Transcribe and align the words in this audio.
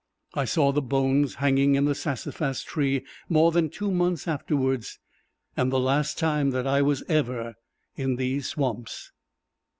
I 0.33 0.45
saw 0.45 0.71
the 0.71 0.81
bones 0.81 1.35
hanging 1.35 1.75
in 1.75 1.85
the 1.85 1.93
sassafras 1.93 2.63
tree 2.63 3.05
more 3.29 3.51
than 3.51 3.69
two 3.69 3.91
months 3.91 4.27
afterwards, 4.27 4.97
and 5.55 5.71
the 5.71 5.79
last 5.79 6.17
time 6.17 6.49
that 6.49 6.65
I 6.65 6.81
was 6.81 7.03
ever 7.07 7.53
in 7.95 8.15
these 8.15 8.47
swamps. 8.47 9.11